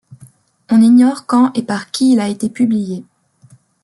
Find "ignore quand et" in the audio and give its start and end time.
0.81-1.61